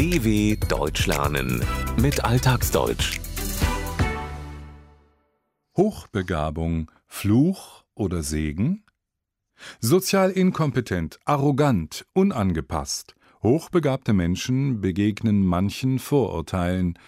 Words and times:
DW 0.00 0.56
Deutsch 0.66 1.06
lernen 1.06 1.62
mit 2.00 2.24
Alltagsdeutsch. 2.24 3.20
Hochbegabung, 5.76 6.90
Fluch 7.06 7.84
oder 7.94 8.22
Segen? 8.22 8.82
Sozial 9.78 10.30
inkompetent, 10.30 11.18
arrogant, 11.26 12.06
unangepasst. 12.14 13.14
Hochbegabte 13.42 14.14
Menschen 14.14 14.80
begegnen 14.80 15.44
manchen 15.44 15.98
Vorurteilen. 15.98 16.98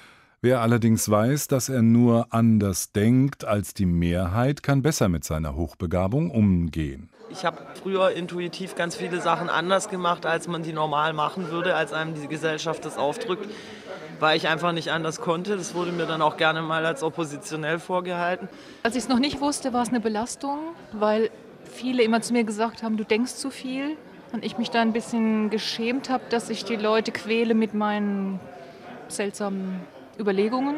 Wer 0.42 0.60
allerdings 0.60 1.08
weiß, 1.08 1.48
dass 1.48 1.70
er 1.70 1.80
nur 1.80 2.34
anders 2.34 2.92
denkt 2.92 3.46
als 3.46 3.72
die 3.72 3.86
Mehrheit, 3.86 4.62
kann 4.62 4.82
besser 4.82 5.08
mit 5.08 5.24
seiner 5.24 5.56
Hochbegabung 5.56 6.30
umgehen. 6.30 7.08
Ich 7.30 7.44
habe 7.44 7.58
früher 7.82 8.10
intuitiv 8.10 8.74
ganz 8.74 8.96
viele 8.96 9.20
Sachen 9.20 9.48
anders 9.48 9.88
gemacht, 9.88 10.26
als 10.26 10.48
man 10.48 10.62
die 10.62 10.72
normal 10.72 11.12
machen 11.12 11.50
würde, 11.50 11.74
als 11.74 11.92
einem 11.92 12.14
die 12.14 12.28
Gesellschaft 12.28 12.84
das 12.84 12.98
aufdrückt, 12.98 13.48
weil 14.20 14.36
ich 14.36 14.48
einfach 14.48 14.72
nicht 14.72 14.90
anders 14.90 15.20
konnte. 15.20 15.56
Das 15.56 15.74
wurde 15.74 15.92
mir 15.92 16.06
dann 16.06 16.22
auch 16.22 16.36
gerne 16.36 16.62
mal 16.62 16.84
als 16.84 17.02
oppositionell 17.02 17.78
vorgehalten. 17.78 18.48
Als 18.82 18.96
ich 18.96 19.04
es 19.04 19.08
noch 19.08 19.18
nicht 19.18 19.40
wusste, 19.40 19.72
war 19.72 19.82
es 19.82 19.88
eine 19.88 20.00
Belastung, 20.00 20.58
weil 20.92 21.30
viele 21.64 22.02
immer 22.02 22.20
zu 22.20 22.32
mir 22.32 22.44
gesagt 22.44 22.82
haben, 22.82 22.96
du 22.96 23.04
denkst 23.04 23.34
zu 23.34 23.50
viel. 23.50 23.96
Und 24.32 24.46
ich 24.46 24.56
mich 24.56 24.70
da 24.70 24.80
ein 24.80 24.94
bisschen 24.94 25.50
geschämt 25.50 26.08
habe, 26.08 26.24
dass 26.30 26.48
ich 26.48 26.64
die 26.64 26.76
Leute 26.76 27.12
quäle 27.12 27.52
mit 27.52 27.74
meinen 27.74 28.40
seltsamen 29.08 29.80
Überlegungen. 30.18 30.76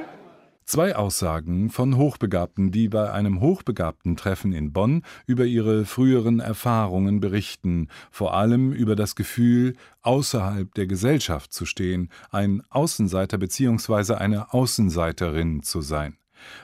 Zwei 0.66 0.96
Aussagen 0.96 1.68
von 1.68 1.98
Hochbegabten, 1.98 2.70
die 2.70 2.88
bei 2.88 3.12
einem 3.12 3.40
hochbegabten 3.40 4.16
Treffen 4.16 4.54
in 4.54 4.72
Bonn 4.72 5.02
über 5.26 5.44
ihre 5.44 5.84
früheren 5.84 6.40
Erfahrungen 6.40 7.20
berichten, 7.20 7.88
vor 8.10 8.32
allem 8.32 8.72
über 8.72 8.96
das 8.96 9.14
Gefühl, 9.14 9.74
außerhalb 10.00 10.72
der 10.74 10.86
Gesellschaft 10.86 11.52
zu 11.52 11.66
stehen, 11.66 12.08
ein 12.30 12.62
Außenseiter 12.70 13.36
bzw. 13.36 14.14
eine 14.14 14.54
Außenseiterin 14.54 15.62
zu 15.62 15.82
sein. 15.82 16.16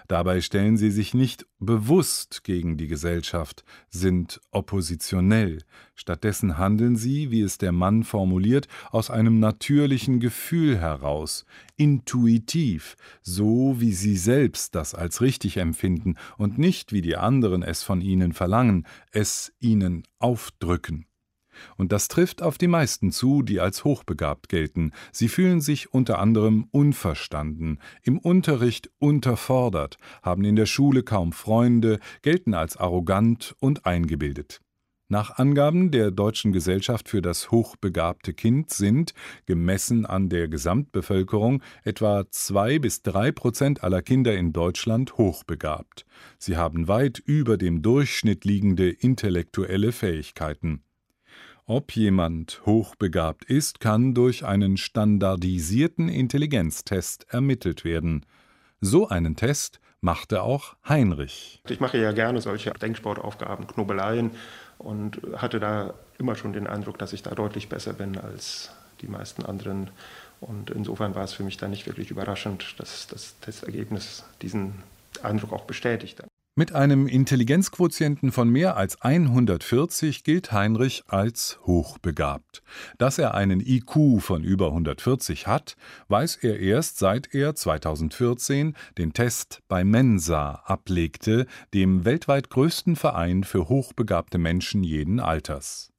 Dabei 0.09 0.41
stellen 0.41 0.77
sie 0.77 0.91
sich 0.91 1.14
nicht 1.14 1.47
bewusst 1.59 2.45
gegen 2.45 2.77
die 2.77 2.86
Gesellschaft, 2.86 3.64
sind 3.89 4.41
oppositionell. 4.50 5.59
Stattdessen 5.95 6.59
handeln 6.59 6.97
sie, 6.97 7.31
wie 7.31 7.42
es 7.42 7.59
der 7.59 7.72
Mann 7.72 8.05
formuliert, 8.05 8.69
aus 8.91 9.11
einem 9.11 9.39
natürlichen 9.39 10.20
Gefühl 10.20 10.78
heraus, 10.78 11.45
intuitiv, 11.77 12.97
so 13.22 13.77
wie 13.78 13.92
sie 13.92 14.17
selbst 14.17 14.75
das 14.75 14.95
als 14.95 15.20
richtig 15.20 15.59
empfinden 15.59 16.17
und 16.39 16.59
nicht 16.59 16.92
wie 16.92 17.03
die 17.03 17.17
anderen 17.17 17.62
es 17.62 17.83
von 17.83 18.00
ihnen 18.00 18.33
verlangen, 18.33 18.87
es 19.12 19.53
ihnen 19.61 20.05
aufdrücken. 20.19 21.06
Und 21.77 21.92
das 21.92 22.08
trifft 22.08 22.42
auf 22.42 22.58
die 22.58 22.69
meisten 22.69 23.12
zu, 23.12 23.42
die 23.42 23.61
als 23.61 23.84
hochbegabt 23.84 24.48
gelten. 24.48 24.92
Sie 25.12 25.28
fühlen 25.28 25.61
sich 25.61 25.92
unter 25.92 26.19
anderem 26.19 26.66
unverstanden, 26.70 27.78
im 28.03 28.19
Unterricht 28.19 28.91
unterfordert, 28.98 29.97
haben 30.22 30.44
in 30.44 30.56
der 30.56 30.66
Schule 30.66 31.03
kaum 31.03 31.33
Freunde, 31.33 31.98
gelten 32.22 32.55
als 32.55 32.77
arrogant 32.77 33.55
und 33.61 33.86
eingebildet. 33.86 34.61
Nach 35.12 35.38
Angaben 35.38 35.91
der 35.91 36.12
Deutschen 36.12 36.53
Gesellschaft 36.53 37.08
für 37.08 37.20
das 37.20 37.50
hochbegabte 37.50 38.33
Kind 38.33 38.70
sind, 38.70 39.12
gemessen 39.44 40.06
an 40.06 40.28
der 40.28 40.47
Gesamtbevölkerung, 40.47 41.64
etwa 41.83 42.31
zwei 42.31 42.78
bis 42.78 43.03
drei 43.03 43.33
Prozent 43.33 43.83
aller 43.83 44.03
Kinder 44.03 44.36
in 44.36 44.53
Deutschland 44.53 45.19
hochbegabt. 45.19 46.06
Sie 46.38 46.56
haben 46.56 46.86
weit 46.86 47.19
über 47.19 47.56
dem 47.56 47.83
Durchschnitt 47.83 48.44
liegende 48.44 48.88
intellektuelle 48.88 49.91
Fähigkeiten. 49.91 50.84
Ob 51.73 51.95
jemand 51.95 52.63
hochbegabt 52.67 53.45
ist, 53.45 53.79
kann 53.79 54.13
durch 54.13 54.45
einen 54.45 54.77
standardisierten 54.77 56.09
Intelligenztest 56.09 57.27
ermittelt 57.29 57.85
werden. 57.85 58.27
So 58.81 59.07
einen 59.07 59.37
Test 59.37 59.79
machte 60.00 60.43
auch 60.43 60.75
Heinrich. 60.89 61.62
Ich 61.69 61.78
mache 61.78 61.99
ja 61.99 62.11
gerne 62.11 62.41
solche 62.41 62.72
Denksportaufgaben, 62.72 63.69
Knobeleien 63.69 64.33
und 64.78 65.21
hatte 65.37 65.61
da 65.61 65.94
immer 66.19 66.34
schon 66.34 66.53
den 66.53 66.67
Eindruck, 66.67 66.99
dass 66.99 67.12
ich 67.12 67.22
da 67.22 67.37
deutlich 67.37 67.69
besser 67.69 67.93
bin 67.93 68.19
als 68.19 68.73
die 69.00 69.06
meisten 69.06 69.44
anderen. 69.44 69.91
Und 70.41 70.71
insofern 70.71 71.15
war 71.15 71.23
es 71.23 71.34
für 71.34 71.44
mich 71.44 71.56
dann 71.56 71.71
nicht 71.71 71.87
wirklich 71.87 72.11
überraschend, 72.11 72.75
dass 72.78 73.06
das 73.06 73.39
Testergebnis 73.39 74.25
diesen 74.43 74.83
Eindruck 75.23 75.53
auch 75.53 75.67
bestätigt. 75.67 76.21
Mit 76.56 76.75
einem 76.75 77.06
Intelligenzquotienten 77.06 78.33
von 78.33 78.49
mehr 78.49 78.77
als 78.77 79.00
140 79.00 80.25
gilt 80.25 80.50
Heinrich 80.50 81.05
als 81.06 81.61
hochbegabt. 81.65 82.62
Dass 82.99 83.19
er 83.19 83.34
einen 83.34 83.61
IQ 83.61 84.21
von 84.21 84.43
über 84.43 84.66
140 84.66 85.47
hat, 85.47 85.77
weiß 86.09 86.37
er 86.43 86.59
erst 86.59 86.99
seit 86.99 87.33
er 87.34 87.55
2014 87.55 88.75
den 88.99 89.12
Test 89.12 89.61
bei 89.69 89.84
Mensa 89.84 90.62
ablegte, 90.65 91.47
dem 91.72 92.05
weltweit 92.05 92.50
größten 92.50 92.97
Verein 92.97 93.44
für 93.44 93.69
hochbegabte 93.69 94.38
Menschen 94.38 94.82
jeden 94.82 95.21
Alters. 95.21 95.93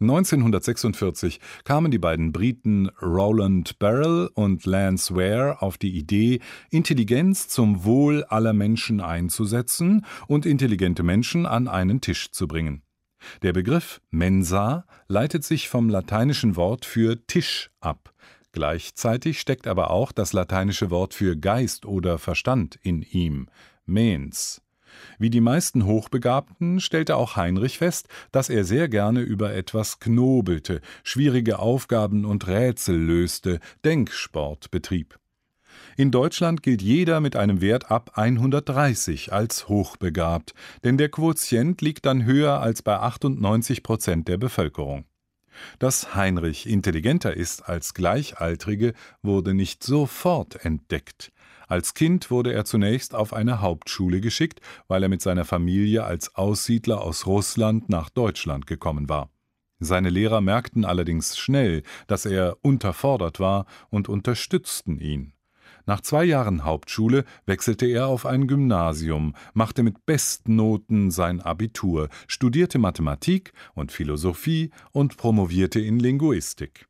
1946 0.00 1.40
kamen 1.64 1.90
die 1.90 1.98
beiden 1.98 2.32
Briten 2.32 2.88
Roland 3.00 3.78
Barrell 3.78 4.30
und 4.34 4.66
Lance 4.66 5.14
Ware 5.14 5.62
auf 5.62 5.78
die 5.78 5.96
Idee, 5.96 6.40
Intelligenz 6.70 7.48
zum 7.48 7.84
Wohl 7.84 8.24
aller 8.24 8.52
Menschen 8.52 9.00
einzusetzen 9.00 10.04
und 10.26 10.46
intelligente 10.46 11.02
Menschen 11.02 11.46
an 11.46 11.68
einen 11.68 12.00
Tisch 12.00 12.30
zu 12.30 12.46
bringen. 12.48 12.82
Der 13.42 13.52
Begriff 13.52 14.00
Mensa 14.10 14.86
leitet 15.08 15.44
sich 15.44 15.68
vom 15.68 15.88
lateinischen 15.88 16.56
Wort 16.56 16.84
für 16.84 17.26
Tisch 17.26 17.70
ab. 17.80 18.12
Gleichzeitig 18.52 19.40
steckt 19.40 19.66
aber 19.66 19.90
auch 19.90 20.12
das 20.12 20.32
lateinische 20.32 20.90
Wort 20.90 21.14
für 21.14 21.36
Geist 21.36 21.86
oder 21.86 22.18
Verstand 22.18 22.78
in 22.82 23.02
ihm, 23.02 23.48
mens. 23.84 24.63
Wie 25.18 25.30
die 25.30 25.40
meisten 25.40 25.84
Hochbegabten 25.84 26.80
stellte 26.80 27.16
auch 27.16 27.36
Heinrich 27.36 27.78
fest, 27.78 28.08
dass 28.32 28.48
er 28.48 28.64
sehr 28.64 28.88
gerne 28.88 29.20
über 29.20 29.54
etwas 29.54 30.00
knobelte, 30.00 30.80
schwierige 31.02 31.58
Aufgaben 31.58 32.24
und 32.24 32.46
Rätsel 32.46 32.96
löste, 32.96 33.60
Denksport 33.84 34.70
betrieb. 34.70 35.18
In 35.96 36.10
Deutschland 36.10 36.62
gilt 36.62 36.82
jeder 36.82 37.20
mit 37.20 37.36
einem 37.36 37.60
Wert 37.60 37.90
ab 37.90 38.12
130 38.14 39.32
als 39.32 39.68
hochbegabt, 39.68 40.54
denn 40.82 40.98
der 40.98 41.08
Quotient 41.08 41.80
liegt 41.82 42.06
dann 42.06 42.24
höher 42.24 42.60
als 42.60 42.82
bei 42.82 42.98
98 42.98 43.82
Prozent 43.82 44.28
der 44.28 44.38
Bevölkerung. 44.38 45.04
Dass 45.78 46.16
Heinrich 46.16 46.68
intelligenter 46.68 47.36
ist 47.36 47.68
als 47.68 47.94
Gleichaltrige, 47.94 48.92
wurde 49.22 49.54
nicht 49.54 49.84
sofort 49.84 50.64
entdeckt. 50.64 51.32
Als 51.68 51.94
Kind 51.94 52.30
wurde 52.30 52.52
er 52.52 52.64
zunächst 52.64 53.14
auf 53.14 53.32
eine 53.32 53.60
Hauptschule 53.60 54.20
geschickt, 54.20 54.60
weil 54.88 55.02
er 55.02 55.08
mit 55.08 55.22
seiner 55.22 55.44
Familie 55.44 56.04
als 56.04 56.34
Aussiedler 56.34 57.00
aus 57.02 57.26
Russland 57.26 57.88
nach 57.88 58.10
Deutschland 58.10 58.66
gekommen 58.66 59.08
war. 59.08 59.30
Seine 59.80 60.08
Lehrer 60.08 60.40
merkten 60.40 60.84
allerdings 60.84 61.36
schnell, 61.36 61.82
dass 62.06 62.26
er 62.26 62.56
unterfordert 62.62 63.40
war 63.40 63.66
und 63.90 64.08
unterstützten 64.08 64.98
ihn. 64.98 65.32
Nach 65.86 66.00
zwei 66.00 66.24
Jahren 66.24 66.64
Hauptschule 66.64 67.24
wechselte 67.44 67.86
er 67.86 68.06
auf 68.06 68.24
ein 68.24 68.46
Gymnasium, 68.46 69.34
machte 69.52 69.82
mit 69.82 70.06
Bestnoten 70.06 71.10
sein 71.10 71.42
Abitur, 71.42 72.08
studierte 72.26 72.78
Mathematik 72.78 73.52
und 73.74 73.92
Philosophie 73.92 74.70
und 74.92 75.18
promovierte 75.18 75.80
in 75.80 75.98
Linguistik. 75.98 76.88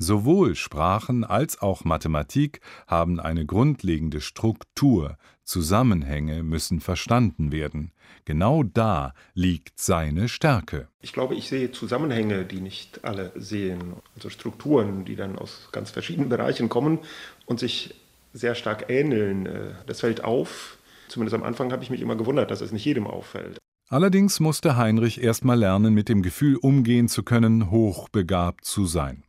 Sowohl 0.00 0.54
Sprachen 0.54 1.24
als 1.24 1.60
auch 1.60 1.84
Mathematik 1.84 2.60
haben 2.86 3.18
eine 3.18 3.44
grundlegende 3.44 4.20
Struktur, 4.20 5.18
Zusammenhänge 5.42 6.44
müssen 6.44 6.80
verstanden 6.80 7.50
werden. 7.50 7.90
Genau 8.24 8.62
da 8.62 9.12
liegt 9.34 9.80
seine 9.80 10.28
Stärke. 10.28 10.86
Ich 11.00 11.12
glaube, 11.12 11.34
ich 11.34 11.48
sehe 11.48 11.72
Zusammenhänge, 11.72 12.44
die 12.44 12.60
nicht 12.60 13.04
alle 13.04 13.32
sehen, 13.34 13.94
also 14.14 14.30
Strukturen, 14.30 15.04
die 15.04 15.16
dann 15.16 15.36
aus 15.36 15.70
ganz 15.72 15.90
verschiedenen 15.90 16.28
Bereichen 16.28 16.68
kommen 16.68 17.00
und 17.46 17.58
sich 17.58 17.94
sehr 18.32 18.54
stark 18.54 18.90
ähneln. 18.90 19.46
Äh, 19.46 19.74
das 19.86 20.00
fällt 20.00 20.22
auf. 20.22 20.78
Zumindest 21.08 21.34
am 21.34 21.42
Anfang 21.42 21.72
habe 21.72 21.82
ich 21.82 21.90
mich 21.90 22.02
immer 22.02 22.14
gewundert, 22.14 22.52
dass 22.52 22.60
es 22.60 22.70
nicht 22.70 22.84
jedem 22.84 23.06
auffällt. 23.06 23.58
Allerdings 23.88 24.38
musste 24.38 24.76
Heinrich 24.76 25.22
erst 25.22 25.44
mal 25.44 25.58
lernen, 25.58 25.94
mit 25.94 26.08
dem 26.08 26.22
Gefühl 26.22 26.56
umgehen 26.56 27.08
zu 27.08 27.22
können, 27.22 27.70
hochbegabt 27.70 28.64
zu 28.64 28.84
sein. 28.84 29.24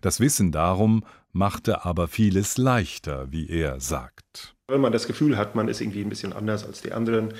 Das 0.00 0.20
Wissen 0.20 0.52
darum 0.52 1.04
machte 1.32 1.84
aber 1.84 2.08
vieles 2.08 2.56
leichter, 2.56 3.30
wie 3.30 3.48
er 3.48 3.80
sagt. 3.80 4.54
Wenn 4.66 4.80
man 4.80 4.92
das 4.92 5.06
Gefühl 5.06 5.36
hat, 5.36 5.54
man 5.54 5.68
ist 5.68 5.82
irgendwie 5.82 6.00
ein 6.00 6.08
bisschen 6.08 6.32
anders 6.32 6.64
als 6.64 6.80
die 6.80 6.92
anderen 6.92 7.34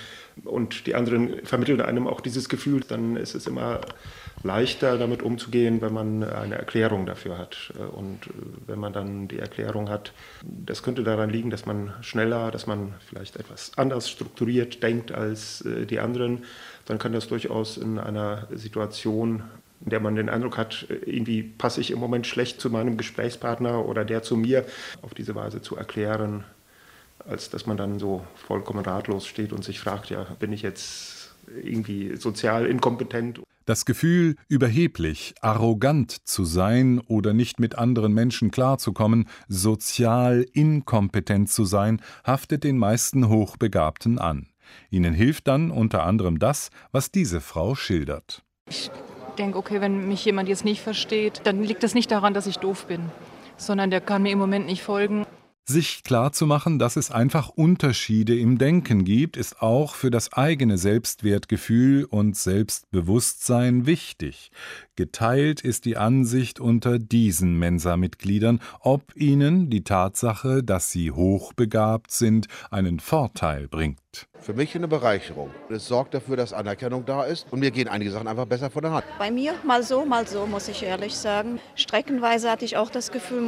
und 0.45 0.87
die 0.87 0.95
anderen 0.95 1.47
vermitteln 1.47 1.81
einem 1.81 2.07
auch 2.07 2.21
dieses 2.21 2.51
Gefühl, 2.51 2.83
dann 2.87 3.17
ist 3.17 3.35
es 3.35 3.47
immer 3.47 3.81
leichter 4.43 4.99
damit 4.99 5.23
umzugehen, 5.23 5.81
wenn 5.81 5.95
man 5.95 6.23
eine 6.23 6.57
Erklärung 6.57 7.07
dafür 7.07 7.39
hat. 7.39 7.73
Und 7.93 8.29
wenn 8.67 8.79
man 8.79 8.93
dann 8.93 9.27
die 9.27 9.39
Erklärung 9.39 9.89
hat, 9.89 10.13
das 10.43 10.83
könnte 10.83 11.03
daran 11.03 11.31
liegen, 11.31 11.49
dass 11.49 11.65
man 11.65 11.95
schneller, 12.03 12.51
dass 12.51 12.67
man 12.67 12.93
vielleicht 13.09 13.37
etwas 13.37 13.73
anders 13.77 14.11
strukturiert 14.11 14.83
denkt 14.83 15.11
als 15.11 15.63
äh, 15.63 15.87
die 15.87 16.01
anderen, 16.01 16.45
dann 16.85 16.99
kann 16.99 17.15
das 17.15 17.29
durchaus 17.29 17.79
in 17.79 17.99
einer 17.99 18.49
Situation 18.53 19.45
in 19.85 19.91
der 19.91 20.01
man 20.01 20.15
den 20.15 20.29
Eindruck 20.29 20.57
hat, 20.57 20.87
irgendwie 21.05 21.43
passe 21.43 21.81
ich 21.81 21.91
im 21.91 21.99
Moment 21.99 22.27
schlecht 22.27 22.61
zu 22.61 22.71
meinem 22.71 22.97
Gesprächspartner 22.97 23.85
oder 23.87 24.05
der 24.05 24.23
zu 24.23 24.37
mir, 24.37 24.65
auf 25.03 25.15
diese 25.15 25.35
Weise 25.35 25.61
zu 25.61 25.77
erklären, 25.77 26.45
als 27.27 27.51
dass 27.51 27.67
man 27.67 27.77
dann 27.77 27.99
so 27.99 28.25
vollkommen 28.35 28.85
ratlos 28.85 29.27
steht 29.27 29.53
und 29.53 29.65
sich 29.65 29.81
fragt, 29.81 30.11
ja, 30.11 30.25
bin 30.39 30.53
ich 30.53 30.63
jetzt 30.63 31.35
irgendwie 31.63 32.17
sozial 32.17 32.67
inkompetent? 32.67 33.41
Das 33.67 33.85
Gefühl, 33.85 34.37
überheblich, 34.49 35.35
arrogant 35.41 36.27
zu 36.27 36.45
sein 36.45 37.01
oder 37.07 37.33
nicht 37.33 37.61
mit 37.61 37.77
anderen 37.77 38.13
Menschen 38.13 38.51
klarzukommen, 38.51 39.29
sozial 39.49 40.47
inkompetent 40.53 41.51
zu 41.51 41.65
sein, 41.65 42.03
haftet 42.27 42.65
den 42.65 42.77
meisten 42.77 43.29
Hochbegabten 43.29 44.19
an. 44.19 44.49
Ihnen 44.91 45.15
hilft 45.15 45.49
dann 45.49 45.71
unter 45.71 46.05
anderem 46.05 46.39
das, 46.39 46.71
was 46.93 47.11
diese 47.11 47.41
Frau 47.41 47.75
schildert. 47.75 48.43
Ich 48.69 48.91
denke, 49.35 49.59
okay, 49.59 49.81
wenn 49.81 50.09
mich 50.09 50.25
jemand 50.25 50.49
jetzt 50.49 50.65
nicht 50.65 50.81
versteht, 50.81 51.43
dann 51.45 51.63
liegt 51.63 51.83
das 51.83 51.95
nicht 51.95 52.11
daran, 52.11 52.35
dass 52.35 52.47
ich 52.47 52.59
doof 52.59 52.87
bin, 52.87 53.11
sondern 53.57 53.91
der 53.91 54.01
kann 54.01 54.23
mir 54.23 54.33
im 54.33 54.39
Moment 54.39 54.67
nicht 54.67 54.83
folgen. 54.83 55.27
Sich 55.67 56.05
klarzumachen, 56.05 56.79
dass 56.79 56.97
es 56.97 57.11
einfach 57.11 57.49
Unterschiede 57.49 58.39
im 58.39 58.59
Denken 58.59 59.05
gibt, 59.05 59.39
ist 59.39 59.63
auch 59.63 59.95
für 59.95 60.11
das 60.11 60.35
eigene 60.35 60.77
Selbstwertgefühl 60.77 62.05
und 62.05 62.37
Selbstbewusstsein 62.37 63.87
wichtig. 63.87 64.51
Geteilt 64.97 65.61
ist 65.61 65.87
die 65.87 65.97
Ansicht 65.97 66.61
unter 66.61 67.01
diesen 67.01 67.59
Mensa-Mitgliedern, 67.59 68.61
ob 68.79 69.17
ihnen 69.17 69.69
die 69.69 69.83
Tatsache, 69.83 70.63
dass 70.63 70.93
sie 70.93 71.11
hochbegabt 71.11 72.13
sind, 72.13 72.47
einen 72.71 73.01
Vorteil 73.01 73.67
bringt. 73.67 73.99
Für 74.39 74.53
mich 74.53 74.77
eine 74.77 74.87
Bereicherung. 74.87 75.51
Es 75.69 75.89
sorgt 75.89 76.15
dafür, 76.15 76.37
dass 76.37 76.53
Anerkennung 76.53 77.05
da 77.05 77.25
ist 77.25 77.47
und 77.51 77.59
mir 77.59 77.73
gehen 77.73 77.89
einige 77.89 78.13
Sachen 78.13 78.29
einfach 78.29 78.47
besser 78.47 78.71
von 78.71 78.83
der 78.83 78.93
Hand. 78.93 79.05
Bei 79.19 79.33
mir 79.33 79.55
mal 79.65 79.83
so, 79.83 80.05
mal 80.05 80.29
so, 80.29 80.47
muss 80.47 80.69
ich 80.69 80.85
ehrlich 80.85 81.17
sagen. 81.17 81.59
Streckenweise 81.75 82.49
hatte 82.49 82.65
ich 82.65 82.77
auch 82.77 82.91
das 82.91 83.11
Gefühl, 83.11 83.43